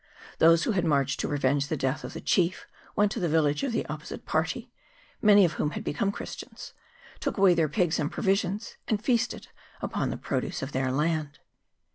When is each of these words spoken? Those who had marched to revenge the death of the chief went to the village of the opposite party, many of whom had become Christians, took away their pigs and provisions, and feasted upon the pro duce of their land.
Those 0.39 0.63
who 0.63 0.71
had 0.71 0.83
marched 0.83 1.19
to 1.19 1.27
revenge 1.27 1.67
the 1.67 1.77
death 1.77 2.03
of 2.03 2.13
the 2.13 2.21
chief 2.21 2.65
went 2.95 3.11
to 3.11 3.19
the 3.19 3.29
village 3.29 3.61
of 3.61 3.71
the 3.71 3.85
opposite 3.85 4.25
party, 4.25 4.71
many 5.21 5.45
of 5.45 5.53
whom 5.61 5.69
had 5.77 5.83
become 5.83 6.11
Christians, 6.11 6.73
took 7.19 7.37
away 7.37 7.53
their 7.53 7.69
pigs 7.69 7.99
and 7.99 8.11
provisions, 8.11 8.77
and 8.87 8.99
feasted 8.99 9.49
upon 9.79 10.09
the 10.09 10.17
pro 10.17 10.39
duce 10.41 10.63
of 10.63 10.71
their 10.71 10.91
land. 10.91 11.37